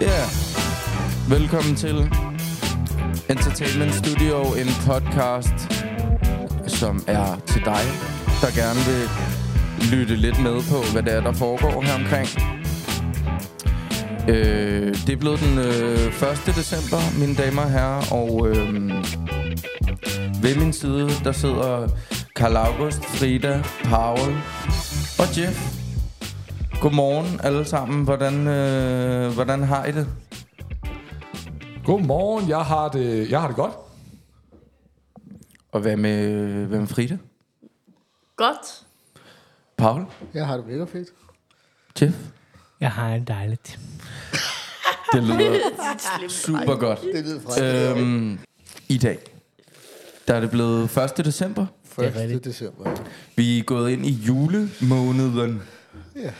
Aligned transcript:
Ja, 0.00 0.06
yeah. 0.06 0.28
velkommen 1.30 1.76
til 1.76 1.96
Entertainment 3.30 3.94
Studio, 3.94 4.36
en 4.42 4.68
podcast, 4.86 5.54
som 6.66 7.04
er 7.06 7.42
til 7.46 7.64
dig, 7.64 7.84
der 8.40 8.50
gerne 8.60 8.80
vil 8.90 9.08
lytte 9.92 10.16
lidt 10.16 10.42
med 10.42 10.62
på, 10.70 10.92
hvad 10.92 11.02
det 11.02 11.12
er, 11.12 11.20
der 11.20 11.32
foregår 11.32 11.82
her 11.82 11.94
omkring. 11.94 12.28
Øh, 14.28 14.94
det 15.06 15.12
er 15.12 15.16
blevet 15.16 15.40
den 15.40 15.58
øh, 15.58 16.06
1. 16.06 16.56
december, 16.56 17.18
mine 17.20 17.34
damer 17.34 17.62
og 17.62 17.70
herrer, 17.70 18.12
og 18.12 18.48
øh, 18.48 18.90
ved 20.42 20.56
min 20.58 20.72
side, 20.72 21.08
der 21.24 21.32
sidder 21.32 21.88
Karl 22.36 22.56
August, 22.56 23.04
Frida, 23.04 23.62
Paul 23.84 24.32
og 25.18 25.38
Jeff. 25.38 25.76
Godmorgen 26.80 27.40
alle 27.42 27.64
sammen. 27.64 28.04
Hvordan, 28.04 28.46
øh, 28.46 29.32
hvordan 29.34 29.62
har 29.62 29.84
I 29.84 29.92
det? 29.92 30.08
Godmorgen, 31.84 32.48
jeg 32.48 32.60
har 32.60 32.88
det, 32.88 33.30
jeg 33.30 33.40
har 33.40 33.46
det 33.46 33.56
godt. 33.56 33.72
Og 35.72 35.80
hvad 35.80 35.96
med, 35.96 36.66
hvad 36.66 36.78
med 36.78 36.86
Frida? 36.88 37.18
Godt. 38.36 38.86
Paul? 39.76 40.06
Jeg 40.34 40.46
har 40.46 40.56
det 40.56 40.66
mega 40.66 40.84
fedt. 40.84 41.08
Jeff? 42.02 42.16
Jeg 42.80 42.90
har 42.90 43.14
det 43.14 43.28
dejligt. 43.28 43.78
Det 45.12 45.22
lyder 45.22 46.28
super 46.28 46.76
godt. 46.76 47.00
Det 47.14 47.24
lyder. 47.24 47.92
Øhm, 47.96 48.38
I 48.88 48.98
dag, 48.98 49.18
der 50.28 50.34
er 50.34 50.40
det 50.40 50.50
blevet 50.50 50.96
1. 51.18 51.24
december. 51.24 51.66
det 51.98 52.04
er 52.04 52.08
1. 52.10 52.16
rigtigt. 52.16 52.44
december. 52.44 52.90
Vi 53.36 53.58
er 53.58 53.62
gået 53.62 53.90
ind 53.90 54.06
i 54.06 54.10
julemåneden. 54.12 55.62
Ja. 56.16 56.30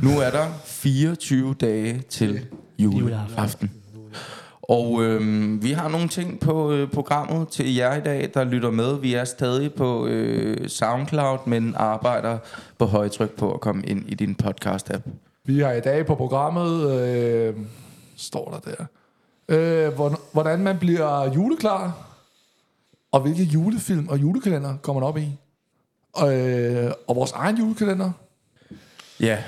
Nu 0.00 0.20
er 0.20 0.30
der 0.30 0.46
24 0.64 1.54
dage 1.54 2.02
til 2.08 2.46
juleaften. 2.78 3.70
Og 4.62 5.02
øhm, 5.04 5.62
vi 5.62 5.72
har 5.72 5.88
nogle 5.88 6.08
ting 6.08 6.40
på 6.40 6.72
øh, 6.72 6.90
programmet 6.90 7.48
til 7.48 7.74
jer 7.74 7.96
i 7.96 8.00
dag, 8.00 8.30
der 8.34 8.44
lytter 8.44 8.70
med. 8.70 9.00
Vi 9.00 9.14
er 9.14 9.24
stadig 9.24 9.74
på 9.74 10.06
øh, 10.06 10.68
SoundCloud, 10.68 11.38
men 11.46 11.74
arbejder 11.76 12.38
på 12.78 12.84
højtryk 12.86 13.30
på 13.30 13.52
at 13.54 13.60
komme 13.60 13.82
ind 13.86 14.04
i 14.08 14.14
din 14.14 14.36
podcast-app. 14.42 15.08
Vi 15.44 15.58
har 15.60 15.72
i 15.72 15.80
dag 15.80 16.06
på 16.06 16.14
programmet, 16.14 17.00
øh, 17.00 17.54
står 18.16 18.60
der 18.64 18.70
der, 18.70 18.84
øh, 19.88 19.94
hvor- 19.94 20.20
hvordan 20.32 20.58
man 20.60 20.78
bliver 20.78 21.34
juleklar, 21.34 21.92
og 23.12 23.20
hvilke 23.20 23.42
julefilm 23.42 24.08
og 24.08 24.20
julekalender 24.20 24.76
kommer 24.76 25.00
man 25.00 25.08
op 25.08 25.18
i. 25.18 25.38
Øh, 26.24 26.90
og 27.06 27.16
vores 27.16 27.32
egen 27.32 27.58
julekalender. 27.58 28.12
Ja. 29.20 29.42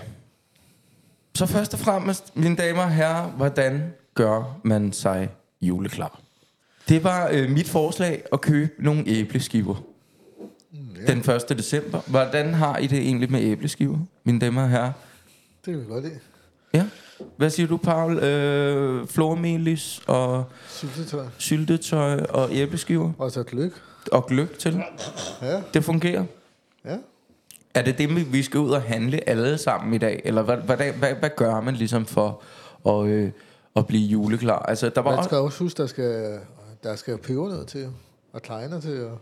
Så 1.34 1.46
først 1.46 1.74
og 1.74 1.80
fremmest, 1.80 2.36
mine 2.36 2.56
damer 2.56 2.82
og 2.82 2.90
herrer, 2.90 3.30
hvordan 3.30 3.92
gør 4.14 4.60
man 4.64 4.92
sig 4.92 5.28
juleklar? 5.62 6.20
Det 6.88 7.04
var 7.04 7.28
øh, 7.32 7.50
mit 7.50 7.68
forslag 7.68 8.22
at 8.32 8.40
købe 8.40 8.72
nogle 8.78 9.04
æbleskiver. 9.06 9.82
Den 11.06 11.18
1. 11.18 11.48
december. 11.48 12.00
Hvordan 12.06 12.54
har 12.54 12.76
I 12.78 12.86
det 12.86 12.98
egentlig 12.98 13.30
med 13.30 13.40
æbleskiver, 13.42 13.98
mine 14.24 14.40
damer 14.40 14.62
og 14.62 14.70
herrer? 14.70 14.92
Det 15.64 15.78
vi 15.78 15.84
godt 15.84 16.04
lide. 16.04 16.18
Ja. 16.74 16.84
Hvad 17.36 17.50
siger 17.50 17.66
du, 17.66 17.76
Paul? 17.76 18.18
Øh, 18.18 19.06
flormelis 19.06 20.00
og 20.06 20.44
Syltetøj. 20.68 21.24
syltetøj 21.38 22.20
og 22.28 22.48
æbleskiver 22.52 23.12
Og 23.18 23.30
så 23.30 23.42
gløk. 23.42 23.72
og 24.12 24.26
gløk 24.26 24.58
til. 24.58 24.82
Ja. 25.42 25.62
Det 25.74 25.84
fungerer. 25.84 26.24
Ja. 26.84 26.96
Er 27.74 27.82
det 27.82 27.98
det, 27.98 28.32
vi- 28.32 28.42
skal 28.42 28.60
ud 28.60 28.70
og 28.70 28.82
handle 28.82 29.28
alle 29.28 29.58
sammen 29.58 29.94
i 29.94 29.98
dag? 29.98 30.22
Eller 30.24 30.42
hvad, 30.42 30.56
hvad, 30.56 30.76
hvad, 30.76 31.14
hvad 31.14 31.30
gør 31.36 31.60
man 31.60 31.74
ligesom 31.74 32.06
for 32.06 32.42
at, 32.88 33.06
øh, 33.06 33.30
at 33.76 33.86
blive 33.86 34.06
juleklar? 34.08 34.58
Altså, 34.58 34.88
der 34.94 35.00
var 35.00 35.14
Man 35.14 35.24
skal 35.24 35.36
også 35.38 35.58
huske, 35.64 35.76
der 35.82 35.86
skal, 35.86 36.38
der 36.82 36.96
skal 36.96 37.18
pebernød 37.18 37.64
til, 37.66 37.88
og 38.32 38.42
klejner 38.42 38.80
til, 38.80 39.04
og 39.04 39.18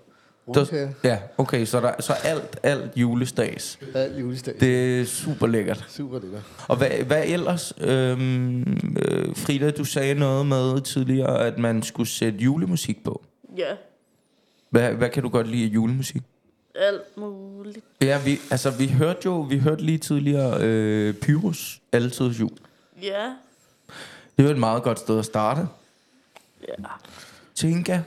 der, 0.54 0.60
rundkage. 0.60 0.94
ja, 1.04 1.18
okay, 1.38 1.64
så, 1.64 1.80
der, 1.80 1.92
så 2.00 2.12
alt, 2.12 2.58
alt 2.62 2.90
julestags. 2.96 3.78
Alt 3.94 4.20
julesdag. 4.20 4.54
Det. 4.60 5.00
Er 5.00 5.04
super 5.04 5.46
lækkert. 5.46 5.84
Super 5.88 6.18
lækkert. 6.20 6.42
Og 6.68 6.76
hvad, 6.76 6.90
hvad 6.90 7.22
ellers? 7.26 7.72
Øhm, 7.80 8.96
øh, 8.98 9.36
Frida, 9.36 9.70
du 9.70 9.84
sagde 9.84 10.14
noget 10.14 10.46
med 10.46 10.80
tidligere, 10.80 11.46
at 11.46 11.58
man 11.58 11.82
skulle 11.82 12.08
sætte 12.10 12.38
julemusik 12.38 13.04
på. 13.04 13.22
Ja, 13.56 13.74
Hvad, 14.70 14.92
hvad 14.92 15.08
kan 15.10 15.22
du 15.22 15.28
godt 15.28 15.48
lide 15.48 15.64
af 15.64 15.68
julemusik? 15.68 16.22
alt 16.74 17.16
muligt. 17.16 17.84
Ja, 18.02 18.20
vi, 18.24 18.38
altså, 18.50 18.70
vi 18.70 18.88
hørte 18.88 19.20
jo 19.24 19.40
vi 19.40 19.58
hørte 19.58 19.82
lige 19.82 19.98
tidligere 19.98 20.58
øh, 20.62 21.14
Pyrus, 21.14 21.80
Altid 21.92 22.26
Jul. 22.30 22.50
Ja, 23.02 23.32
Det 24.36 24.38
er 24.38 24.42
jo 24.42 24.50
et 24.50 24.58
meget 24.58 24.82
godt 24.82 24.98
sted 24.98 25.18
at 25.18 25.24
starte. 25.24 25.60
ja, 26.68 26.74
Tinka, 27.54 28.00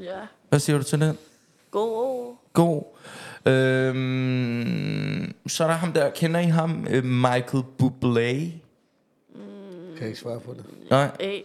ja. 0.00 0.18
hvad 0.48 0.58
siger 0.60 0.78
du 0.78 0.84
til 0.84 1.00
den? 1.00 1.18
God. 1.76 2.36
God. 2.52 2.82
Øhm, 3.46 5.34
så 5.46 5.64
er 5.64 5.68
der 5.68 5.74
ham 5.74 5.92
der, 5.92 6.10
kender 6.10 6.40
I 6.40 6.44
ham? 6.44 6.86
Øh, 6.90 7.04
Michael 7.04 7.64
Bublé. 7.82 8.52
Kan 9.94 10.00
jeg 10.00 10.08
ikke 10.08 10.18
svare 10.18 10.40
på 10.40 10.54
det. 10.54 10.64
Nej, 10.90 11.42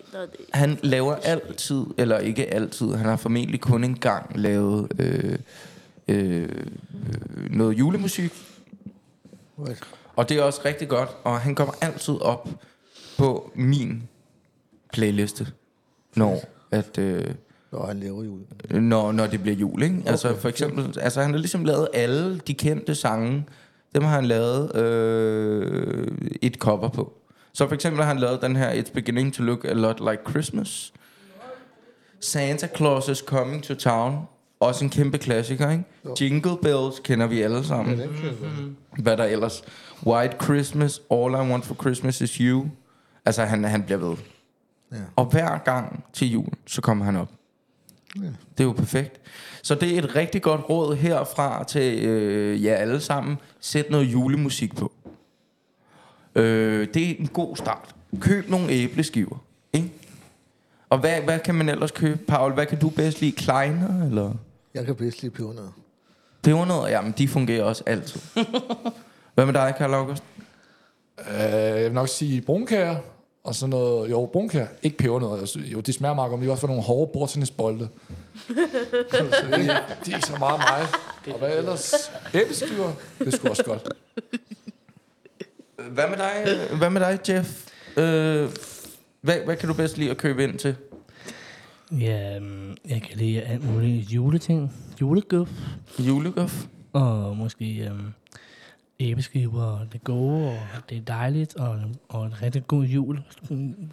han 0.53 0.79
laver 0.83 1.15
altid, 1.15 1.85
eller 1.97 2.17
ikke 2.19 2.53
altid, 2.53 2.93
han 2.93 3.05
har 3.05 3.17
formentlig 3.17 3.61
kun 3.61 3.83
en 3.83 3.99
gang 3.99 4.39
lavet 4.39 4.91
øh, 4.99 5.39
øh, 6.07 6.41
øh, 6.41 6.49
noget 7.49 7.79
julemusik. 7.79 8.31
Right. 9.59 9.83
Og 10.15 10.29
det 10.29 10.37
er 10.37 10.43
også 10.43 10.61
rigtig 10.65 10.87
godt, 10.87 11.09
og 11.23 11.39
han 11.39 11.55
kommer 11.55 11.73
altid 11.81 12.21
op 12.21 12.49
på 13.17 13.51
min 13.55 14.09
playliste, 14.93 15.47
når, 16.15 16.43
at, 16.71 16.97
øh, 16.97 17.25
Nå, 17.71 17.85
han 17.85 17.99
laver 17.99 18.23
jul. 18.23 18.39
når, 18.81 19.11
når 19.11 19.27
det 19.27 19.41
bliver 19.41 19.55
jul. 19.55 19.83
Ikke? 19.83 20.03
Altså 20.05 20.37
for 20.37 20.49
eksempel, 20.49 20.99
altså 21.01 21.21
han 21.21 21.31
har 21.31 21.37
ligesom 21.37 21.65
lavet 21.65 21.87
alle 21.93 22.39
de 22.39 22.53
kendte 22.53 22.95
sange, 22.95 23.45
dem 23.95 24.03
har 24.03 24.15
han 24.15 24.25
lavet 24.25 24.75
øh, 24.75 26.07
et 26.41 26.55
cover 26.55 26.89
på. 26.89 27.13
Så 27.53 27.67
for 27.67 27.75
eksempel 27.75 28.01
har 28.01 28.07
han 28.07 28.19
lavet 28.19 28.41
den 28.41 28.55
her 28.55 28.83
It's 28.83 28.93
beginning 28.93 29.33
to 29.33 29.43
look 29.43 29.65
a 29.65 29.73
lot 29.73 29.99
like 29.99 30.21
Christmas. 30.29 30.93
Santa 32.19 32.67
Claus 32.75 33.07
is 33.07 33.17
coming 33.17 33.63
to 33.63 33.75
town. 33.75 34.17
Også 34.59 34.83
en 34.85 34.89
kæmpe 34.89 35.17
klassiker, 35.17 35.69
ikke? 35.69 35.83
Jingle 36.21 36.57
Bells 36.61 36.99
kender 37.03 37.27
vi 37.27 37.41
alle 37.41 37.63
sammen. 37.63 37.99
Ja, 37.99 38.05
godt. 38.05 38.35
Hvad 38.97 39.17
der 39.17 39.23
ellers? 39.23 39.63
White 40.05 40.35
Christmas, 40.43 41.01
All 41.11 41.31
I 41.33 41.51
Want 41.51 41.65
for 41.65 41.75
Christmas 41.75 42.21
is 42.21 42.35
You. 42.35 42.65
Altså, 43.25 43.43
han, 43.43 43.63
han 43.63 43.83
bliver 43.83 43.97
ved. 43.97 44.17
Ja. 44.91 44.97
Og 45.15 45.25
hver 45.25 45.57
gang 45.57 46.03
til 46.13 46.31
jul, 46.31 46.47
så 46.67 46.81
kommer 46.81 47.05
han 47.05 47.15
op. 47.15 47.29
Ja. 48.15 48.21
Det 48.57 48.59
er 48.59 48.63
jo 48.63 48.71
perfekt. 48.71 49.21
Så 49.63 49.75
det 49.75 49.93
er 49.93 49.97
et 49.97 50.15
rigtig 50.15 50.41
godt 50.41 50.69
råd 50.69 50.95
herfra 50.95 51.63
til 51.63 52.05
øh, 52.05 52.63
jer 52.63 52.75
alle 52.75 53.01
sammen. 53.01 53.37
Sæt 53.59 53.89
noget 53.89 54.05
julemusik 54.05 54.75
på. 54.75 54.91
Øh, 56.35 56.87
det 56.93 57.11
er 57.11 57.15
en 57.19 57.27
god 57.27 57.55
start. 57.55 57.95
Køb 58.19 58.49
nogle 58.49 58.69
æbleskiver. 58.69 59.37
Ikke? 59.73 59.91
Og 60.89 60.99
hvad, 60.99 61.21
hvad 61.21 61.39
kan 61.39 61.55
man 61.55 61.69
ellers 61.69 61.91
købe? 61.91 62.17
Paul, 62.27 62.53
hvad 62.53 62.65
kan 62.65 62.79
du 62.79 62.89
bedst 62.89 63.21
lide? 63.21 63.31
Kleiner, 63.31 64.05
eller? 64.05 64.33
Jeg 64.73 64.85
kan 64.85 64.95
bedst 64.95 65.21
lide 65.21 65.31
pebernød. 65.33 65.67
Pebernødder, 66.43 66.87
jamen 66.87 67.13
de 67.17 67.27
fungerer 67.27 67.63
også 67.63 67.83
altid. 67.85 68.21
hvad 69.33 69.45
med 69.45 69.53
dig, 69.53 69.75
Karl 69.77 69.93
August? 69.93 70.23
Øh, 71.19 71.43
jeg 71.51 71.83
vil 71.83 71.93
nok 71.93 72.09
sige 72.09 72.41
brunkager, 72.41 72.95
og 73.43 73.55
sådan 73.55 73.69
noget, 73.69 74.11
jo, 74.11 74.29
brunkager, 74.33 74.67
ikke 74.83 74.97
pebernødder. 74.97 75.37
Jeg 75.37 75.47
synes- 75.47 75.71
Jo, 75.71 75.79
de 75.79 75.93
smager 75.93 76.13
meget 76.15 76.29
godt, 76.29 76.39
men 76.39 76.43
de 76.45 76.49
er 76.49 76.51
også 76.51 76.61
for 76.61 76.67
nogle 76.67 76.83
hårde 76.83 77.11
bordtennisbolde. 77.13 77.87
så 79.11 79.23
det, 79.51 79.71
de 80.05 80.11
er 80.11 80.15
ikke 80.15 80.27
så 80.27 80.35
meget 80.39 80.59
mig. 80.59 80.87
Og 81.33 81.39
hvad 81.39 81.57
ellers? 81.57 81.93
Æbleskiver, 82.33 82.91
det 83.19 83.27
er 83.27 83.31
sgu 83.37 83.47
også 83.49 83.63
godt. 83.63 83.87
Hvad 85.91 86.07
med 86.09 86.17
dig, 86.17 86.57
hvad 86.77 86.89
med 86.89 87.01
dig 87.01 87.19
Jeff? 87.29 87.67
Øh, 87.97 88.49
hvad, 89.21 89.35
hvad 89.45 89.55
kan 89.55 89.67
du 89.69 89.73
bedst 89.75 89.97
lide 89.97 90.11
at 90.11 90.17
købe 90.17 90.43
ind 90.43 90.57
til? 90.59 90.75
Ja, 91.99 92.35
øhm, 92.35 92.75
jeg 92.89 93.01
kan 93.01 93.17
lide 93.17 93.41
alt 93.41 93.73
muligt 93.73 94.09
juleting. 94.09 94.73
Julegøf. 95.01 95.49
Julegøf? 95.99 96.63
Og 96.93 97.37
måske 97.37 97.65
øhm, 97.89 98.13
æbleskiver, 99.01 99.63
og 99.63 99.93
det 99.93 100.03
gode, 100.03 100.47
og 100.47 100.89
det 100.89 100.97
er 100.97 101.01
dejligt, 101.01 101.55
og, 101.55 101.79
og 102.09 102.25
en 102.25 102.41
rigtig 102.41 102.67
god 102.67 102.83
jul, 102.83 103.19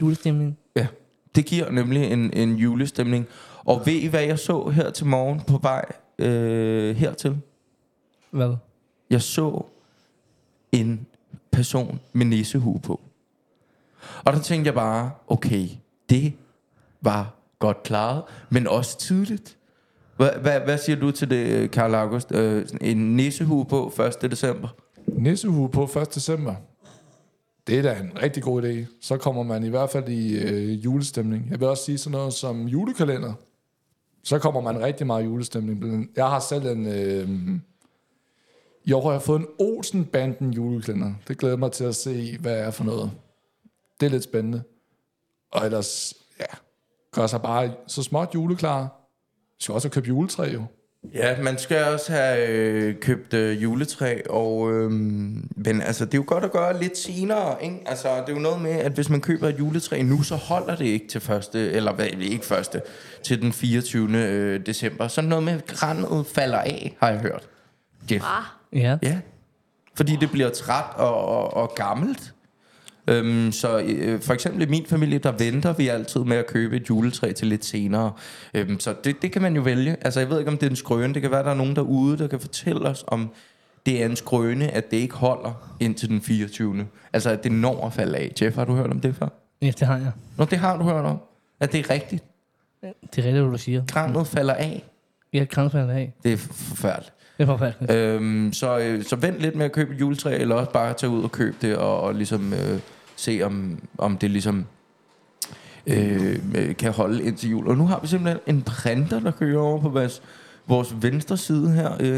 julestemning. 0.01 0.59
Ja, 0.77 0.87
det 1.35 1.47
giver 1.47 1.71
nemlig 1.71 2.13
en, 2.13 2.33
en 2.33 2.57
julestemning. 2.57 3.27
Og 3.65 3.83
ved 3.87 3.93
I, 3.93 4.07
hvad 4.07 4.23
jeg 4.23 4.39
så 4.39 4.69
her 4.69 4.91
til 4.91 5.07
morgen 5.07 5.41
på 5.41 5.59
vej 5.63 5.85
øh, 6.19 6.97
hertil? 6.97 7.41
Hvad? 8.31 8.57
Jeg 9.11 9.23
så 9.23 9.65
en 10.73 11.07
person 11.51 12.01
med 12.13 12.27
nissehue 12.27 12.81
på. 12.81 13.01
Og 14.25 14.33
der 14.33 14.41
tænkte 14.41 14.67
jeg 14.67 14.75
bare, 14.75 15.11
okay, 15.29 15.69
det 16.11 16.33
var 17.01 17.35
godt 17.59 17.83
klaret, 17.83 18.23
men 18.51 18.67
også 18.67 18.99
tidligt. 18.99 19.57
Hvad, 20.17 20.31
hvad, 20.41 20.61
hvad 20.61 20.79
siger 20.79 20.97
du 20.97 21.11
til 21.11 21.31
det, 21.31 21.71
Karl 21.71 21.95
August? 21.95 22.33
Øh, 22.33 22.67
en 22.81 23.17
nissehue 23.17 23.65
på 23.65 23.93
1. 24.23 24.31
december? 24.31 24.69
Nisseuge 25.19 25.69
på 25.69 25.85
1. 25.85 26.15
december. 26.15 26.55
Det 27.67 27.79
er 27.79 27.83
da 27.83 28.01
en 28.01 28.23
rigtig 28.23 28.43
god 28.43 28.63
idé. 28.63 28.99
Så 29.01 29.17
kommer 29.17 29.43
man 29.43 29.65
i 29.65 29.69
hvert 29.69 29.91
fald 29.91 30.09
i 30.09 30.39
øh, 30.39 30.85
julestemning. 30.85 31.51
Jeg 31.51 31.61
vil 31.61 31.69
også 31.69 31.85
sige 31.85 31.99
sådan 31.99 32.13
noget 32.19 32.33
som 32.33 32.69
julekalender. 32.69 33.33
Så 34.25 34.39
kommer 34.39 34.61
man 34.61 34.81
rigtig 34.81 35.07
meget 35.07 35.23
i 35.23 35.25
julestemning. 35.25 36.11
Jeg 36.17 36.29
har 36.29 36.41
selv 36.41 36.67
en... 36.67 36.87
Øh, 36.87 37.29
I 38.85 38.93
år 38.93 39.03
har 39.03 39.13
jeg 39.13 39.23
fået 39.23 39.41
en 39.41 39.47
Olsen-banden 39.59 40.53
julekalender. 40.53 41.15
Det 41.29 41.39
glæder 41.39 41.53
jeg 41.53 41.59
mig 41.59 41.73
til 41.73 41.85
at 41.85 41.97
se, 41.97 42.39
hvad 42.39 42.59
er 42.59 42.71
for 42.71 42.85
noget. 42.85 43.11
Det 44.01 44.07
er 44.07 44.11
lidt 44.11 44.25
spændende. 44.25 44.63
Og 45.53 45.65
ellers, 45.65 46.15
ja, 46.41 46.57
gør 47.13 47.27
sig 47.27 47.43
bare 47.43 47.75
så 47.87 48.03
småt 48.03 48.35
juleklar. 48.35 48.83
Vi 49.59 49.63
skal 49.63 49.75
også 49.75 49.89
købe 49.89 50.07
juletræ 50.07 50.51
jo. 50.53 50.65
Ja, 51.15 51.43
man 51.43 51.59
skal 51.59 51.85
også 51.85 52.13
have 52.13 52.49
øh, 52.49 52.95
købt 53.01 53.35
øh, 53.35 53.63
juletræ, 53.63 54.21
og 54.31 54.73
øh, 54.73 54.91
men 54.91 55.83
altså, 55.83 56.05
det 56.05 56.15
er 56.15 56.19
jo 56.19 56.25
godt 56.27 56.45
at 56.45 56.53
gøre 56.53 56.81
lidt 56.81 56.99
senere, 56.99 57.65
ikke? 57.65 57.81
Altså, 57.87 58.09
det 58.09 58.29
er 58.29 58.33
jo 58.33 58.39
noget 58.39 58.63
med, 58.63 58.71
at 58.71 58.93
hvis 58.93 59.09
man 59.11 59.21
køber 59.21 59.49
et 59.49 59.59
juletræ 59.59 60.03
nu, 60.03 60.23
så 60.23 60.37
holder 60.37 60.77
det 60.77 60.85
ikke 60.85 61.09
til 61.09 61.21
første, 61.21 61.71
eller 61.73 61.93
hvad, 61.93 62.07
ikke 62.07 62.45
første, 62.47 62.83
til 63.23 63.43
den 63.43 63.53
24. 63.53 64.19
Øh, 64.19 64.67
december. 64.67 65.09
Så 65.09 65.21
noget 65.23 65.45
med, 65.45 65.53
at 65.53 65.67
granet 65.67 66.27
falder 66.27 66.59
af, 66.59 66.97
har 67.01 67.11
jeg 67.11 67.21
hørt. 67.21 67.49
Jeff. 68.11 68.25
Ah, 68.25 68.43
Ja. 68.73 68.99
Ja, 69.03 69.19
fordi 69.95 70.17
det 70.17 70.31
bliver 70.31 70.51
træt 70.51 70.85
og, 70.97 71.25
og, 71.25 71.55
og 71.55 71.73
gammelt. 71.75 72.35
Øhm, 73.09 73.53
så 73.53 73.79
øh, 73.79 74.21
for 74.21 74.35
eksempel 74.35 74.63
i 74.63 74.67
min 74.67 74.87
familie, 74.87 75.19
der 75.19 75.33
venter 75.33 75.73
vi 75.73 75.89
altid 75.89 76.21
med 76.21 76.37
at 76.37 76.47
købe 76.47 76.77
et 76.77 76.91
juletræ 76.91 77.33
til 77.33 77.47
lidt 77.49 77.65
senere. 77.65 78.13
Øhm, 78.55 78.81
så 78.81 78.95
det, 79.05 79.23
det 79.23 79.33
kan 79.33 79.43
man 79.43 79.57
jo 79.57 79.63
vælge. 79.63 79.97
Altså 80.01 80.21
jeg 80.21 80.31
ved 80.31 80.39
ikke, 80.39 80.51
om 80.51 80.59
det 80.59 80.67
er 80.67 80.71
en 80.71 80.77
skrøne. 80.77 81.15
Det 81.15 81.23
kan 81.23 81.31
være, 81.31 81.43
der 81.43 81.51
er 81.51 81.55
nogen 81.55 81.77
derude, 81.77 82.19
der 82.19 82.27
kan 82.27 82.41
fortælle 82.41 82.89
os, 82.89 83.05
om 83.07 83.31
det 83.87 84.03
er 84.03 84.07
en 84.07 84.17
skrøne, 84.17 84.69
at 84.69 84.91
det 84.91 84.97
ikke 84.97 85.15
holder 85.15 85.77
indtil 85.81 86.09
den 86.09 86.21
24. 86.21 86.87
Altså 87.13 87.31
at 87.31 87.45
det 87.45 87.53
når 87.53 87.87
at 87.87 87.93
falde 87.93 88.19
af. 88.19 88.33
Jeff, 88.43 88.57
har 88.57 88.65
du 88.65 88.75
hørt 88.75 88.91
om 88.91 89.01
det 89.01 89.15
før? 89.15 89.29
ja, 89.63 89.67
det 89.67 89.83
har 89.83 89.97
jeg. 89.97 90.13
Nå, 90.37 90.45
det 90.45 90.59
har 90.59 90.77
du 90.77 90.85
hørt 90.85 91.05
om. 91.05 91.19
At 91.61 91.73
det 91.73 91.81
er 91.81 91.91
rigtigt. 91.91 92.25
Det 92.83 92.91
er 92.93 93.17
rigtigt, 93.17 93.43
hvad 93.43 93.53
du 93.53 93.59
siger. 93.59 93.83
Granet 93.87 94.27
falder 94.27 94.55
af. 94.55 94.85
Jeg 95.33 95.41
kan 95.41 95.47
kransfaldet 95.47 95.91
af. 95.91 96.15
Det 96.23 96.33
er 96.33 96.37
forfærdeligt. 96.37 97.13
Det 97.39 97.43
er 97.43 97.47
forfærdeligt. 97.47 97.93
Øhm, 97.93 98.53
så, 98.53 98.79
øh, 98.79 99.05
så 99.05 99.17
vent 99.17 99.39
lidt 99.39 99.55
med 99.57 99.65
at 99.65 99.73
købe 99.73 99.95
et 99.95 100.01
juletræ, 100.01 100.39
eller 100.39 100.55
også 100.55 100.73
bare 100.73 100.95
tage 100.95 101.11
ud 101.11 101.23
og 101.23 101.33
købe 101.33 101.57
det, 101.63 101.77
og, 101.77 102.01
og 102.01 102.15
ligesom 102.15 102.53
øh, 102.53 102.81
se, 103.19 103.41
om, 103.43 103.79
om 103.99 104.19
det 104.19 104.31
ligesom 104.31 104.67
øh, 105.87 106.77
kan 106.79 106.93
holde 106.93 107.25
indtil 107.25 107.51
jul. 107.51 107.69
Og 107.69 107.77
nu 107.77 107.87
har 107.87 108.01
vi 108.01 108.07
simpelthen 108.07 108.57
en 108.57 108.63
printer, 108.63 109.21
der 109.21 109.31
kører 109.31 109.61
over 109.61 109.81
på 109.81 109.89
vores, 109.89 110.23
vores 110.67 110.95
venstre 111.03 111.37
side 111.37 111.71
her. 111.73 111.93
Øh, 112.01 112.09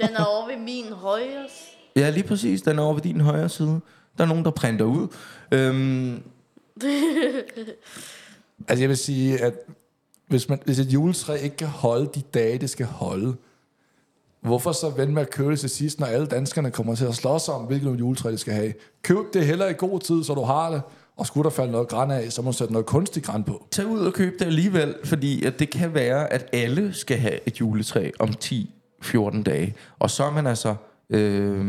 den 0.00 0.14
er 0.16 0.24
over 0.24 0.46
ved 0.46 0.64
min 0.64 0.92
højre. 0.92 1.46
ja, 1.96 2.10
lige 2.10 2.24
præcis. 2.24 2.62
Den 2.62 2.78
er 2.78 2.82
over 2.82 2.94
ved 2.94 3.02
din 3.02 3.20
højre 3.20 3.48
side. 3.48 3.80
Der 4.18 4.24
er 4.24 4.28
nogen, 4.28 4.44
der 4.44 4.50
printer 4.50 4.84
ud. 4.84 5.08
Øhm, 5.52 6.22
Altså 8.68 8.82
jeg 8.82 8.88
vil 8.88 8.96
sige, 8.96 9.38
at 9.38 9.54
hvis, 10.28 10.48
man, 10.48 10.58
hvis 10.64 10.78
et 10.78 10.92
juletræ 10.92 11.36
ikke 11.42 11.56
kan 11.56 11.68
holde 11.68 12.10
de 12.14 12.22
dage, 12.34 12.58
det 12.58 12.70
skal 12.70 12.86
holde, 12.86 13.36
hvorfor 14.46 14.72
så 14.72 14.90
vende 14.90 15.14
med 15.14 15.22
at 15.22 15.30
købe 15.30 15.50
det 15.50 15.60
til 15.60 15.70
sidst, 15.70 16.00
når 16.00 16.06
alle 16.06 16.26
danskerne 16.26 16.70
kommer 16.70 16.94
til 16.94 17.04
at 17.04 17.14
slås 17.14 17.48
om, 17.48 17.62
hvilket 17.62 17.98
juletræ 17.98 18.30
de 18.30 18.38
skal 18.38 18.54
have? 18.54 18.72
Køb 19.02 19.34
det 19.34 19.46
heller 19.46 19.68
i 19.68 19.72
god 19.72 20.00
tid, 20.00 20.24
så 20.24 20.34
du 20.34 20.42
har 20.42 20.70
det, 20.70 20.82
og 21.16 21.26
skulle 21.26 21.44
der 21.44 21.50
falde 21.50 21.72
noget 21.72 21.88
græn 21.88 22.10
af, 22.10 22.32
så 22.32 22.42
må 22.42 22.50
du 22.50 22.56
sætte 22.56 22.72
noget 22.72 22.86
kunstig 22.86 23.22
græn 23.22 23.44
på. 23.44 23.66
tag 23.70 23.86
ud 23.86 24.00
og 24.00 24.12
køb 24.12 24.38
det 24.38 24.46
alligevel, 24.46 24.94
fordi 25.04 25.44
at 25.44 25.58
det 25.58 25.70
kan 25.70 25.94
være, 25.94 26.32
at 26.32 26.48
alle 26.52 26.94
skal 26.94 27.18
have 27.18 27.38
et 27.46 27.60
juletræ 27.60 28.10
om 28.18 28.28
10-14 28.44 29.42
dage. 29.42 29.74
Og 29.98 30.10
så 30.10 30.24
er 30.24 30.30
man 30.30 30.46
altså 30.46 30.74
øh, 31.10 31.64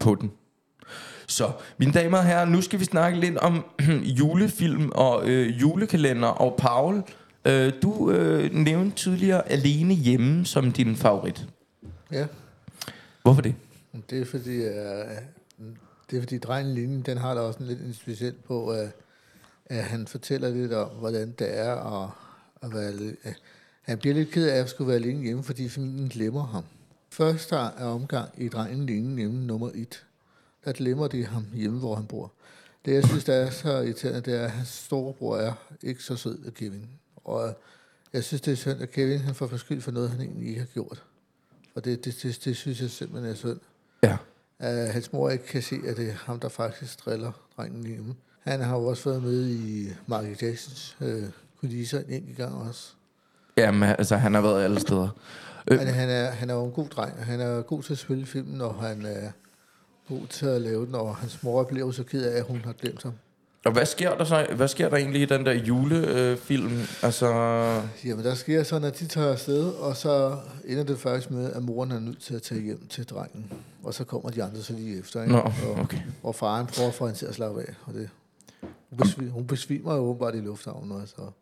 på 0.00 0.14
den. 0.14 0.30
Så, 1.26 1.50
mine 1.78 1.92
damer 1.92 2.18
og 2.18 2.24
herrer, 2.24 2.44
nu 2.44 2.60
skal 2.60 2.80
vi 2.80 2.84
snakke 2.84 3.20
lidt 3.20 3.36
om 3.36 3.64
julefilm 4.18 4.90
og 4.94 5.28
øh, 5.28 5.60
julekalender. 5.60 6.28
Og 6.28 6.54
Paul, 6.58 7.02
øh, 7.44 7.72
du 7.82 8.10
øh, 8.10 8.54
nævnte 8.54 8.96
tidligere 8.96 9.52
Alene 9.52 9.94
Hjemme 9.94 10.44
som 10.44 10.72
din 10.72 10.96
favorit. 10.96 11.46
Ja, 12.10 12.26
Hvorfor 13.22 13.42
det? 13.42 13.54
det 14.10 14.20
er 14.20 14.24
fordi, 14.24 14.58
uh, 14.58 14.72
det 16.10 16.16
er 16.16 16.20
fordi 16.20 16.38
drengen 16.38 16.74
linjen, 16.74 17.02
den 17.02 17.18
har 17.18 17.34
da 17.34 17.40
også 17.40 17.58
en 17.58 17.66
lidt 17.66 17.80
en 17.80 17.94
speciel 17.94 18.34
på, 18.46 18.72
uh, 18.72 18.88
at 19.66 19.84
han 19.84 20.06
fortæller 20.06 20.48
lidt 20.48 20.72
om, 20.72 20.88
hvordan 20.88 21.34
det 21.38 21.58
er 21.58 22.02
at, 22.02 22.10
at 22.62 22.74
være 22.74 22.92
lidt, 22.96 23.16
uh, 23.24 23.32
Han 23.82 23.98
bliver 23.98 24.14
lidt 24.14 24.30
ked 24.30 24.48
af 24.48 24.56
at 24.56 24.70
skulle 24.70 24.88
være 24.88 24.96
alene 24.96 25.22
hjemme, 25.22 25.44
fordi 25.44 25.68
familien 25.68 26.08
glemmer 26.08 26.46
ham. 26.46 26.64
Første 27.10 27.54
er 27.54 27.84
omgang 27.84 28.28
i 28.36 28.48
drengen 28.48 28.86
linjen 28.86 29.16
hjemme 29.18 29.46
nummer 29.46 29.70
et. 29.74 30.04
Der 30.64 30.72
glemmer 30.72 31.08
de 31.08 31.26
ham 31.26 31.46
hjemme, 31.54 31.78
hvor 31.78 31.94
han 31.94 32.06
bor. 32.06 32.32
Det, 32.84 32.94
jeg 32.94 33.04
synes, 33.04 33.24
der 33.24 33.34
er 33.34 33.50
så 33.50 33.80
irriterende, 33.80 34.20
det 34.20 34.34
er, 34.34 34.44
at 34.44 34.50
hans 34.50 34.68
storebror 34.68 35.36
er 35.36 35.52
ikke 35.82 36.02
så 36.02 36.16
sød 36.16 36.44
af 36.46 36.54
Kevin. 36.54 36.88
Og 37.16 37.54
jeg 38.12 38.24
synes, 38.24 38.40
det 38.40 38.52
er 38.52 38.56
synd, 38.56 38.82
at 38.82 38.90
Kevin 38.90 39.18
han 39.18 39.34
får 39.34 39.46
forskyld 39.46 39.80
for 39.80 39.90
noget, 39.90 40.10
han 40.10 40.20
egentlig 40.20 40.48
ikke 40.48 40.60
har 40.60 40.66
gjort. 40.66 41.02
Og 41.76 41.84
det, 41.84 42.04
det, 42.04 42.18
det, 42.22 42.40
det 42.44 42.56
synes 42.56 42.80
jeg 42.80 42.90
simpelthen 42.90 43.30
er 43.30 43.34
synd. 43.34 43.60
Ja. 44.02 44.16
At 44.58 44.92
hans 44.92 45.12
mor 45.12 45.30
ikke 45.30 45.46
kan 45.46 45.62
se, 45.62 45.76
at 45.86 45.96
det 45.96 46.08
er 46.08 46.12
ham, 46.12 46.40
der 46.40 46.48
faktisk 46.48 47.04
driller 47.04 47.32
drengen 47.56 47.86
hjemme. 47.86 48.14
Han 48.40 48.60
har 48.60 48.76
jo 48.76 48.84
også 48.86 49.10
været 49.10 49.22
med 49.22 49.48
i 49.48 49.88
Michael 50.06 50.36
Jacksons 50.42 50.96
øh, 51.00 51.22
kulisser 51.60 51.98
en 51.98 52.10
enkelt 52.10 52.36
gang 52.36 52.54
også. 52.54 52.92
Jamen, 53.56 53.82
altså, 53.82 54.16
han 54.16 54.34
har 54.34 54.40
været 54.40 54.64
alle 54.64 54.80
steder. 54.80 55.08
Øh. 55.70 55.78
Men 55.78 55.86
han 55.86 56.08
er, 56.08 56.30
han 56.30 56.50
er 56.50 56.54
jo 56.54 56.64
en 56.64 56.72
god 56.72 56.88
dreng, 56.88 57.24
han 57.24 57.40
er 57.40 57.62
god 57.62 57.82
til 57.82 57.92
at 57.92 57.98
spille 57.98 58.26
filmen, 58.26 58.60
og 58.60 58.74
han 58.74 59.06
er 59.06 59.30
god 60.08 60.26
til 60.26 60.46
at 60.46 60.60
lave 60.60 60.86
den, 60.86 60.94
og 60.94 61.16
hans 61.16 61.42
mor 61.42 61.64
bliver 61.64 61.90
så 61.90 62.02
ked 62.02 62.24
af, 62.24 62.38
at 62.38 62.44
hun 62.44 62.60
har 62.64 62.72
glemt 62.72 63.02
ham. 63.02 63.12
Og 63.66 63.72
hvad 63.72 63.86
sker 63.86 64.16
der 64.16 64.24
så? 64.24 64.46
Hvad 64.56 64.68
sker 64.68 64.88
der 64.88 64.96
egentlig 64.96 65.22
i 65.22 65.24
den 65.24 65.46
der 65.46 65.52
julefilm? 65.52 66.72
Øh, 66.72 67.04
altså, 67.04 67.28
Jamen, 68.04 68.24
der 68.24 68.34
sker 68.34 68.62
sådan, 68.62 68.88
at 68.88 68.98
de 68.98 69.06
tager 69.06 69.32
afsted, 69.32 69.64
og 69.64 69.96
så 69.96 70.36
ender 70.64 70.84
det 70.84 70.98
faktisk 70.98 71.30
med, 71.30 71.52
at 71.52 71.62
moren 71.62 71.92
er 71.92 72.00
nødt 72.00 72.22
til 72.22 72.34
at 72.34 72.42
tage 72.42 72.62
hjem 72.62 72.86
til 72.90 73.04
drengen. 73.04 73.52
Og 73.82 73.94
så 73.94 74.04
kommer 74.04 74.30
de 74.30 74.42
andre 74.42 74.62
så 74.62 74.72
lige 74.72 74.98
efter, 74.98 75.22
ikke? 75.22 75.32
Nå, 75.32 75.38
og, 75.38 75.80
okay. 75.82 75.98
og 76.22 76.34
faren 76.34 76.66
prøver 76.66 76.88
at 76.88 76.94
få 76.94 77.06
hende 77.06 77.18
til 77.18 77.26
at 77.26 77.34
slappe 77.34 77.60
af. 77.60 77.74
Og 77.86 77.94
det, 77.94 78.08
hun, 78.90 78.98
besvimer, 78.98 79.32
hun 79.32 79.46
besvimer 79.46 79.94
jo 79.94 80.00
åbenbart 80.00 80.34
i 80.34 80.38
lufthavnen 80.38 80.92
også. 80.92 81.14
Og, 81.16 81.32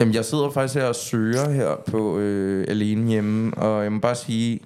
Jamen, 0.00 0.14
jeg 0.14 0.24
sidder 0.24 0.50
faktisk 0.50 0.74
her 0.74 0.84
og 0.84 0.94
søger 0.94 1.50
her 1.50 1.76
på 1.86 2.18
øh, 2.18 2.64
Alene 2.68 3.10
Hjemme, 3.10 3.54
og 3.54 3.82
jeg 3.82 3.92
må 3.92 4.00
bare 4.00 4.14
sige, 4.14 4.60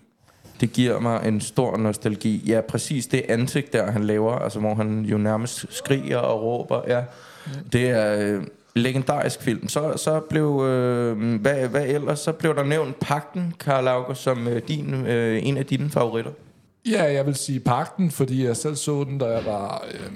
det 0.61 0.73
giver 0.73 1.01
mig 1.01 1.29
en 1.29 1.41
stor 1.41 1.77
nostalgi. 1.77 2.43
Ja, 2.47 2.61
præcis 2.61 3.07
det 3.07 3.23
ansigt 3.29 3.73
der, 3.73 3.91
han 3.91 4.05
laver, 4.05 4.33
altså 4.33 4.61
hvor 4.61 4.75
han 4.75 5.01
jo 5.01 5.19
nærmest 5.19 5.67
skriger 5.71 6.19
og 6.19 6.43
råber, 6.43 6.83
ja. 6.89 7.03
Det 7.73 7.91
er 7.91 8.37
øh, 8.37 8.43
legendarisk 8.75 9.43
film. 9.43 9.69
Så, 9.69 9.93
så 9.97 10.21
blev, 10.21 10.61
øh, 10.65 11.41
hvad, 11.41 11.69
hvad 11.69 11.87
ellers, 11.87 12.19
så 12.19 12.33
blev 12.33 12.55
der 12.55 12.65
nævnt 12.65 13.01
Pakten, 13.01 13.55
Karl 13.61 13.89
August, 13.89 14.23
som 14.23 14.49
øh, 14.49 14.63
din, 14.69 14.95
øh, 14.95 15.47
en 15.47 15.57
af 15.57 15.67
dine 15.67 15.91
favoritter. 15.91 16.31
Ja, 16.91 17.13
jeg 17.13 17.27
vil 17.27 17.35
sige 17.35 17.61
Pakten, 17.61 18.11
fordi 18.11 18.45
jeg 18.45 18.57
selv 18.57 18.77
så 18.77 19.05
den, 19.05 19.19
da 19.19 19.27
jeg 19.27 19.45
var... 19.47 19.85
Øh, 19.93 20.13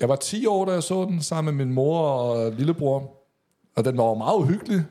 jeg 0.00 0.08
var 0.08 0.16
10 0.16 0.46
år, 0.46 0.64
da 0.64 0.72
jeg 0.72 0.82
så 0.82 1.04
den, 1.04 1.22
sammen 1.22 1.56
med 1.56 1.66
min 1.66 1.74
mor 1.74 1.98
og 1.98 2.52
lillebror. 2.52 3.16
Og 3.76 3.84
den 3.84 3.98
var 3.98 4.04
jo 4.04 4.14
meget 4.14 4.36
uhyggelig, 4.36 4.82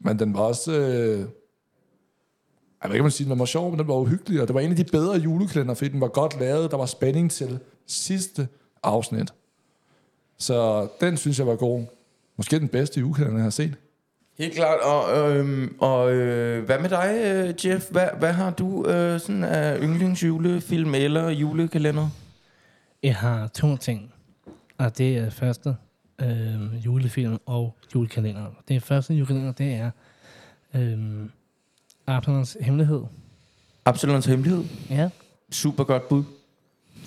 men 0.00 0.18
den 0.18 0.34
var 0.34 0.40
også... 0.40 0.72
Øh, 0.72 1.24
jeg 2.82 2.90
ved 2.90 2.94
ikke, 2.94 3.02
man 3.02 3.10
sige, 3.10 3.30
den 3.30 3.38
var 3.38 3.44
sjov, 3.44 3.70
men 3.70 3.78
den 3.78 3.88
var 3.88 3.94
uhyggelig, 3.94 4.40
og 4.42 4.48
det 4.48 4.54
var 4.54 4.60
en 4.60 4.70
af 4.70 4.76
de 4.76 4.84
bedre 4.84 5.16
julekalender, 5.16 5.74
fordi 5.74 5.90
den 5.90 6.00
var 6.00 6.08
godt 6.08 6.40
lavet. 6.40 6.70
Der 6.70 6.76
var 6.76 6.86
spænding 6.86 7.30
til 7.30 7.58
sidste 7.86 8.48
afsnit. 8.82 9.32
Så 10.38 10.88
den 11.00 11.16
synes 11.16 11.38
jeg 11.38 11.46
var 11.46 11.56
god. 11.56 11.84
Måske 12.36 12.58
den 12.58 12.68
bedste 12.68 13.00
julekalender, 13.00 13.36
jeg 13.36 13.42
har 13.42 13.50
set. 13.50 13.74
Helt 14.38 14.54
klart. 14.54 14.80
Og, 14.80 15.30
øh, 15.36 15.70
og 15.78 16.12
øh, 16.12 16.64
hvad 16.64 16.78
med 16.78 16.88
dig, 16.88 17.20
øh, 17.24 17.66
Jeff? 17.66 17.90
Hvad, 17.90 18.08
hvad 18.18 18.32
har 18.32 18.50
du 18.50 18.86
øh, 18.86 19.20
sådan 19.20 19.44
af 19.44 19.78
yndlingsjulefilm 19.82 20.94
eller 20.94 21.28
julekalender? 21.28 22.08
Jeg 23.02 23.16
har 23.16 23.46
to 23.46 23.76
ting. 23.76 24.12
Og 24.78 24.98
det 24.98 25.16
er 25.16 25.30
første 25.30 25.76
øh, 26.20 26.84
julefilm 26.84 27.38
og 27.46 27.76
julekalender. 27.94 28.46
Det 28.68 28.82
første 28.82 29.14
julekalender, 29.14 29.52
det 29.52 29.74
er 29.74 29.90
øh, 30.74 30.98
Absalons 32.06 32.56
Hemmelighed. 32.60 33.02
Absalons 33.84 34.26
Hemmelighed. 34.26 34.64
Ja, 34.90 35.08
Super 35.50 35.84
godt 35.84 36.08
bud. 36.08 36.24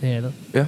det 0.02 0.12
er 0.12 0.22
det. 0.22 0.34
Ja. 0.54 0.66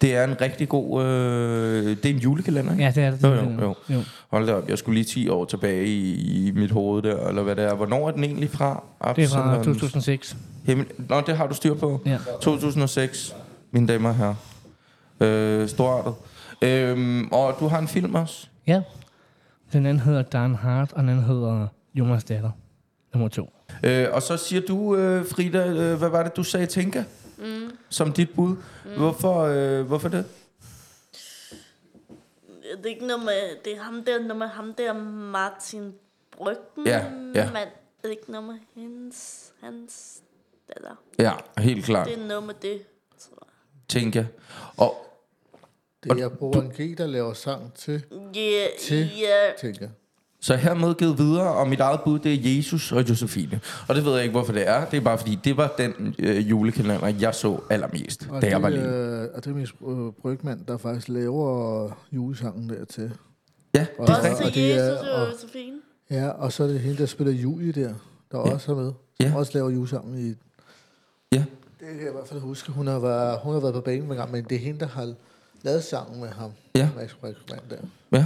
Det 0.00 0.16
er 0.16 0.24
en 0.24 0.40
rigtig 0.40 0.68
god... 0.68 1.04
Øh, 1.04 1.96
det 1.96 2.06
er 2.06 2.10
en 2.10 2.18
julekalender, 2.18 2.72
ikke? 2.72 2.84
Ja, 2.84 2.90
det 2.90 3.04
er 3.04 3.10
det. 3.10 3.22
Jo, 3.22 3.28
jo, 3.28 3.34
julekalender. 3.34 3.74
jo. 3.88 3.94
jo. 3.94 4.02
Hold 4.30 4.46
da 4.46 4.54
op, 4.54 4.68
jeg 4.68 4.78
skulle 4.78 4.94
lige 4.94 5.04
10 5.04 5.28
år 5.28 5.44
tilbage 5.44 5.86
i, 5.86 6.46
i 6.48 6.50
mit 6.50 6.70
hoved 6.70 7.02
der, 7.02 7.26
eller 7.28 7.42
hvad 7.42 7.56
det 7.56 7.64
er. 7.64 7.74
Hvornår 7.74 8.08
er 8.08 8.12
den 8.12 8.24
egentlig 8.24 8.50
fra? 8.50 8.84
Det 9.16 9.24
er 9.24 9.28
fra 9.28 9.56
Absalons 9.56 9.80
2006. 9.80 10.36
Himmel... 10.64 10.86
Nå, 11.08 11.20
det 11.20 11.36
har 11.36 11.46
du 11.46 11.54
styr 11.54 11.74
på. 11.74 12.00
Ja. 12.06 12.18
2006, 12.42 13.34
mine 13.70 13.86
damer 13.86 14.08
og 14.08 14.14
herrer. 14.16 14.34
Øh, 15.20 15.68
storartet. 15.68 16.14
Øhm, 16.62 17.28
og 17.32 17.56
du 17.60 17.68
har 17.68 17.78
en 17.78 17.88
film 17.88 18.14
også? 18.14 18.46
Ja. 18.66 18.80
Den 19.72 19.86
anden 19.86 20.00
hedder 20.00 20.22
Dan 20.22 20.54
Hart, 20.54 20.92
og 20.92 21.00
den 21.02 21.08
anden 21.08 21.24
hedder 21.24 21.66
Jonas 21.94 22.24
Datter. 22.24 22.50
Nummer 23.12 23.28
to. 23.28 23.50
Øh, 23.84 24.06
og 24.12 24.22
så 24.22 24.36
siger 24.36 24.60
du, 24.62 24.96
øh, 24.96 25.26
Frida, 25.26 25.66
øh, 25.66 25.98
hvad 25.98 26.08
var 26.08 26.22
det, 26.22 26.36
du 26.36 26.42
sagde, 26.44 26.66
Tinka? 26.66 27.04
Mm. 27.38 27.70
Som 27.88 28.12
dit 28.12 28.30
bud. 28.34 28.56
Mm. 28.84 28.90
Hvorfor, 28.96 29.40
øh, 29.42 29.82
hvorfor 29.86 30.08
det? 30.08 30.24
Det 32.76 32.86
er 32.86 32.88
ikke 32.90 33.06
noget 33.06 33.24
med, 33.24 33.56
det 33.64 33.72
er 33.76 33.80
ham 33.82 34.04
der, 34.04 34.18
noget 34.18 34.36
med 34.36 34.46
ham 34.46 34.74
der 34.74 34.92
Martin 35.32 35.94
Bryggen. 36.36 36.86
Ja, 36.86 36.98
ja. 37.34 37.50
Men 37.52 37.66
det 38.02 38.04
er 38.04 38.10
ikke 38.10 38.30
noget 38.32 38.46
med 38.46 38.54
hendes, 38.74 39.52
hans 39.62 40.18
datter. 40.68 40.94
Ja, 41.18 41.32
helt 41.62 41.84
klart. 41.84 42.06
Det 42.08 42.18
er 42.18 42.26
noget 42.26 42.42
med 42.42 42.54
det, 42.62 42.82
tror 43.18 43.38
jeg. 43.42 43.52
Tinka. 43.88 44.24
Og 44.76 45.06
Det 46.04 46.20
er 46.20 46.28
Boran 46.28 46.68
G, 46.68 46.98
der 46.98 47.06
laver 47.06 47.32
sang 47.32 47.74
til, 47.74 48.04
Ja, 48.34 48.66
Til- 48.80 49.10
ja, 49.18 49.52
tænker. 49.60 49.88
Så 50.40 50.56
hermed 50.56 50.94
givet 50.94 51.18
videre, 51.18 51.52
og 51.54 51.68
mit 51.68 51.80
eget 51.80 52.00
bud, 52.04 52.18
det 52.18 52.32
er 52.34 52.56
Jesus 52.56 52.92
og 52.92 53.08
Josefine. 53.08 53.60
Og 53.88 53.94
det 53.94 54.04
ved 54.04 54.12
jeg 54.14 54.22
ikke, 54.22 54.32
hvorfor 54.32 54.52
det 54.52 54.68
er. 54.68 54.84
Det 54.84 54.96
er 54.96 55.00
bare 55.00 55.18
fordi, 55.18 55.38
det 55.44 55.56
var 55.56 55.74
den 55.78 56.14
øh, 56.18 56.50
julekalender, 56.50 57.06
jeg 57.20 57.34
så 57.34 57.60
allermest, 57.70 58.26
Og 58.30 58.42
da 58.42 58.46
det, 58.46 58.52
jeg 58.52 58.62
var 58.62 58.68
lille. 58.68 58.88
øh, 58.96 59.28
og 59.34 59.44
det 59.44 59.50
er 59.50 59.54
Miss 59.54 59.72
øh, 59.88 60.12
Brygman, 60.22 60.64
der 60.68 60.76
faktisk 60.78 61.08
laver 61.08 61.90
julesangen 62.12 62.68
der 62.70 62.84
til. 62.84 63.12
Ja, 63.74 63.86
Og, 63.98 64.06
det 64.06 64.12
er 64.14 64.18
også 64.18 64.28
rigtigt. 64.44 64.54
til 64.54 64.62
det 64.62 64.72
er- 64.78 64.84
Jesus 64.92 65.08
og 65.08 65.22
og- 65.22 65.32
Josefine. 65.32 65.76
Ja, 66.10 66.28
og 66.28 66.52
så 66.52 66.62
er 66.64 66.68
det 66.68 66.80
hende, 66.80 66.98
der 66.98 67.06
spiller 67.06 67.32
Julie 67.32 67.72
der, 67.72 67.94
der 68.32 68.38
Ja. 68.38 68.54
også 68.54 68.72
er 68.72 68.76
med. 68.76 68.92
Ja. 69.20 69.32
Også 69.36 69.52
laver 69.54 69.70
julesangen 69.70 70.18
i... 70.30 70.34
Ja. 71.32 71.44
Det 71.80 71.88
kan 71.88 71.98
jeg 72.00 72.08
i 72.08 72.12
hvert 72.12 72.28
fald 72.28 72.40
huske. 72.40 72.72
Hun 72.72 72.86
har 72.86 72.98
været, 72.98 73.38
hun 73.42 73.52
har 73.54 73.60
været 73.60 73.74
på 73.74 73.80
banen 73.80 74.10
en 74.10 74.16
gang, 74.16 74.32
men 74.32 74.44
det 74.44 74.54
er 74.54 74.58
hende, 74.58 74.80
der 74.80 74.86
har 74.86 75.12
lavet 75.62 75.84
sangen 75.84 76.20
med 76.20 76.28
ham. 76.28 76.50
Ja. 76.74 76.88
Max 76.96 77.14
Brygman 77.20 77.58
der. 77.70 77.76
Ja. 78.18 78.24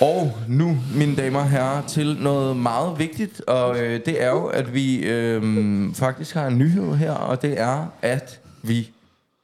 Og 0.00 0.32
nu, 0.48 0.78
mine 0.94 1.16
damer 1.16 1.38
og 1.38 1.50
herrer, 1.50 1.86
til 1.86 2.16
noget 2.20 2.56
meget 2.56 2.98
vigtigt, 2.98 3.40
og 3.40 3.78
øh, 3.80 4.00
det 4.06 4.22
er 4.22 4.28
jo, 4.30 4.46
at 4.46 4.74
vi 4.74 4.98
øh, 4.98 5.94
faktisk 5.94 6.34
har 6.34 6.46
en 6.46 6.58
nyhed 6.58 6.94
her, 6.94 7.12
og 7.12 7.42
det 7.42 7.60
er, 7.60 7.86
at 8.02 8.40
vi 8.62 8.90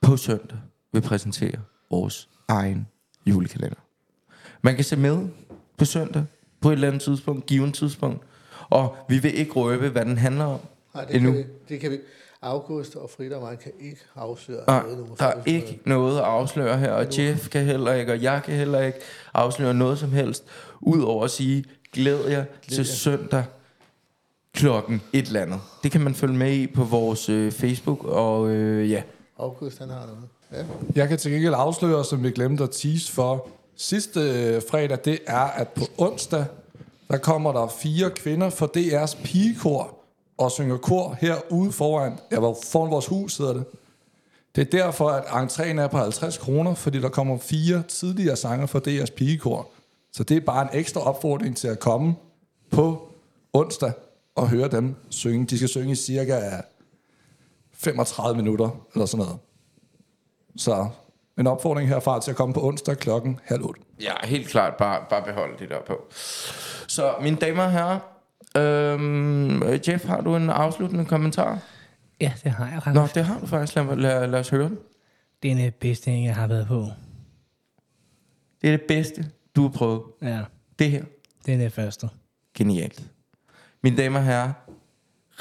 på 0.03 0.17
søndag 0.17 0.59
vil 0.93 1.01
præsentere 1.01 1.57
vores 1.91 2.29
egen 2.49 2.87
julekalender. 3.27 3.77
Man 4.63 4.75
kan 4.75 4.85
se 4.85 4.97
med 4.97 5.29
på 5.79 5.85
søndag 5.85 6.25
på 6.61 6.69
et 6.69 6.73
eller 6.73 6.89
andet 6.89 7.03
tidspunkt, 7.03 7.47
givet 7.47 7.75
tidspunkt, 7.75 8.23
og 8.71 8.97
vi 9.09 9.19
vil 9.19 9.39
ikke 9.39 9.53
røbe, 9.53 9.89
hvad 9.89 10.05
den 10.05 10.19
handler 10.19 10.45
om. 10.45 10.61
Nej, 10.95 11.05
det 11.05 11.17
Endnu. 11.17 11.33
kan, 11.33 11.39
vi, 11.39 11.45
det 11.69 11.81
kan 11.81 11.91
vi. 11.91 11.99
August 12.45 12.97
og 12.97 13.11
Frida 13.11 13.37
og 13.37 13.43
mig 13.43 13.59
kan 13.59 13.73
ikke 13.81 14.01
afsløre 14.17 14.65
Nej, 14.67 14.83
noget. 14.83 14.99
nu. 14.99 15.07
der 15.19 15.27
er 15.27 15.43
ikke 15.47 15.81
noget 15.87 16.19
at 16.19 16.25
afsløre 16.25 16.79
her, 16.79 16.93
og 16.93 17.19
Jeff 17.19 17.49
kan 17.49 17.65
heller 17.65 17.93
ikke, 17.93 18.13
og 18.13 18.23
jeg 18.23 18.43
kan 18.45 18.55
heller 18.55 18.81
ikke 18.81 18.99
afsløre 19.35 19.75
noget 19.75 19.99
som 19.99 20.13
helst, 20.13 20.45
udover 20.81 21.25
at 21.25 21.31
sige, 21.31 21.65
glæd 21.93 22.29
jer 22.29 22.45
til 22.69 22.87
søndag 22.87 23.45
klokken 24.55 25.03
et 25.13 25.27
eller 25.27 25.43
andet. 25.43 25.61
Det 25.83 25.93
kan 25.93 26.01
man 26.01 26.15
følge 26.15 26.35
med 26.35 26.53
i 26.53 26.67
på 26.67 26.85
vores 26.85 27.29
øh, 27.29 27.53
Facebook, 27.53 28.05
og 28.05 28.51
øh, 28.51 28.91
ja, 28.91 29.03
August, 29.39 29.79
han 29.79 29.89
har 29.89 30.07
noget. 30.07 30.29
Ja. 30.53 30.65
Jeg 30.95 31.09
kan 31.09 31.19
til 31.19 31.33
gengæld 31.33 31.55
afsløre, 31.57 32.05
som 32.05 32.23
vi 32.23 32.31
glemte 32.31 32.65
at 32.65 32.71
tease 32.71 33.13
for 33.13 33.49
sidste 33.77 34.21
øh, 34.21 34.63
fredag, 34.71 34.99
det 35.05 35.19
er, 35.27 35.39
at 35.41 35.69
på 35.69 35.85
onsdag, 35.99 36.45
der 37.09 37.17
kommer 37.17 37.53
der 37.53 37.67
fire 37.83 38.11
kvinder 38.11 38.51
fra 38.51 38.67
DR's 38.77 39.23
pigekor 39.25 40.04
og 40.39 40.51
synger 40.51 40.77
kor 40.77 41.17
herude 41.21 41.73
foran, 41.73 42.19
ja, 42.33 42.39
foran 42.39 42.91
vores 42.91 43.07
hus 43.07 43.37
hedder 43.37 43.53
det. 43.53 43.65
Det 44.57 44.61
er 44.61 44.83
derfor, 44.83 45.09
at 45.09 45.25
entréen 45.25 45.81
er 45.81 45.87
på 45.87 45.99
50 45.99 46.39
kroner, 46.39 46.75
fordi 46.75 47.01
der 47.01 47.09
kommer 47.09 47.39
fire 47.39 47.83
tidligere 47.89 48.37
sanger 48.37 48.67
fra 48.67 48.79
DR's 48.79 49.15
pigekor. 49.15 49.69
Så 50.13 50.25
det 50.25 50.37
er 50.37 50.41
bare 50.41 50.63
en 50.63 50.69
ekstra 50.73 51.01
opfordring 51.01 51.57
til 51.57 51.69
at 51.69 51.79
komme 51.79 52.15
på 52.71 53.09
onsdag 53.53 53.93
og 54.35 54.49
høre 54.49 54.69
dem 54.69 54.95
synge. 55.11 55.47
De 55.47 55.57
skal 55.57 55.69
synge 55.69 55.93
i 55.93 55.95
cirka 55.95 56.61
35 57.73 58.37
minutter, 58.37 58.71
eller 58.95 59.07
sådan 59.07 59.27
noget. 59.27 59.41
Så 60.57 60.89
en 61.39 61.47
opfordring 61.47 61.89
herfra 61.89 62.21
til 62.21 62.31
at 62.31 62.37
komme 62.37 62.55
på 62.55 62.67
onsdag 62.67 62.97
klokken 62.99 63.41
halv 63.45 63.63
otte. 63.63 63.81
ja 64.01 64.13
helt 64.25 64.49
klart 64.49 64.75
bare, 64.77 65.05
bare 65.11 65.23
behold 65.25 65.59
det 65.59 65.69
der 65.71 65.81
på. 65.87 66.07
Så 66.89 67.15
mine 67.21 67.37
damer 67.37 67.63
og 67.63 67.73
herrer, 67.73 67.99
øhm, 68.57 69.63
Jeff, 69.89 70.05
har 70.05 70.21
du 70.21 70.37
en 70.37 70.51
afsluttende 70.51 71.05
kommentar? 71.05 71.59
Ja, 72.21 72.33
det 72.45 72.53
har 72.53 72.67
jeg 72.67 72.75
Nå, 72.75 72.81
faktisk. 73.01 73.15
det 73.15 73.25
har 73.25 73.41
du 73.41 73.47
faktisk. 73.47 73.77
Lad, 73.77 73.97
lad, 73.97 74.27
lad 74.29 74.41
os 74.41 74.49
høre 74.49 74.69
den. 74.69 74.79
Det 75.43 75.51
er 75.51 75.55
den 75.55 75.73
bedste, 75.81 76.11
jeg 76.23 76.35
har 76.35 76.47
været 76.47 76.67
på. 76.67 76.87
Det 78.63 78.73
er 78.73 78.77
det 78.77 78.87
bedste, 78.89 79.31
du 79.57 79.63
har 79.63 79.69
prøvet. 79.69 80.03
Ja, 80.23 80.41
Det 80.79 80.91
her. 80.91 81.05
det 81.47 81.55
er 81.55 81.59
det 81.59 81.73
første. 81.73 82.09
Genialt. 82.55 83.03
Mine 83.83 83.97
damer 83.97 84.19
og 84.19 84.25
herrer, 84.25 84.53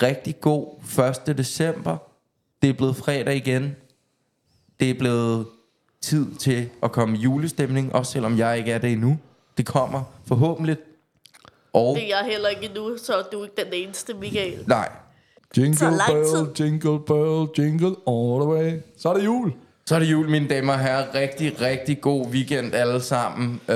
rigtig 0.02 0.42
god 0.42 0.68
1. 1.28 1.38
december. 1.38 1.98
Det 2.62 2.70
er 2.70 2.74
blevet 2.74 2.96
fredag 2.96 3.36
igen. 3.36 3.76
Det 4.80 4.90
er 4.90 4.94
blevet 5.00 5.48
tid 6.02 6.36
til 6.36 6.70
at 6.84 6.92
komme 6.92 7.18
i 7.18 7.22
julestemning, 7.22 7.96
også 7.96 8.12
selvom 8.12 8.38
jeg 8.38 8.58
ikke 8.58 8.72
er 8.72 8.78
det 8.78 8.92
endnu. 8.92 9.18
Det 9.58 9.66
kommer 9.66 10.04
forhåbentlig. 10.26 10.78
Og 11.74 11.96
Det 11.96 12.04
er 12.04 12.18
jeg 12.18 12.26
heller 12.32 12.50
ikke 12.50 12.66
endnu, 12.66 12.98
så 12.98 13.14
du 13.32 13.40
er 13.40 13.44
ikke 13.44 13.64
den 13.64 13.74
eneste, 13.74 14.14
Michael. 14.14 14.60
nej, 14.68 14.90
Jingle 15.58 15.90
bell, 16.08 16.48
jingle 16.60 17.00
bell, 17.00 17.48
jingle 17.58 17.96
all 18.08 18.42
the 18.42 18.50
way. 18.50 18.74
Så 18.98 19.10
er 19.10 19.14
det 19.14 19.26
jul. 19.26 19.54
så 19.86 19.96
er 19.96 20.00
det 20.00 20.12
jul, 20.12 20.30
mine 20.30 20.48
damer 20.48 20.74
og 20.74 20.80
herrer. 20.80 21.16
Rigtig, 21.16 21.62
rigtig 21.62 22.02
god 22.02 22.28
weekend 22.28 22.76
alle 22.76 23.02
sammen. 23.02 23.62
Øh, 23.70 23.76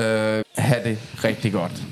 ha' 0.57 0.83
det 0.83 0.97
rigtig 1.23 1.51
godt. 1.51 1.83